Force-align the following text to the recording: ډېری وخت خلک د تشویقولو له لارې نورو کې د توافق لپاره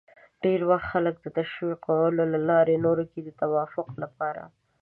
ډېری 0.41 0.65
وخت 0.71 0.87
خلک 0.93 1.15
د 1.21 1.27
تشویقولو 1.37 2.23
له 2.33 2.39
لارې 2.49 2.75
نورو 2.85 3.03
کې 3.11 3.19
د 3.23 3.29
توافق 3.41 3.87
لپاره 4.03 4.43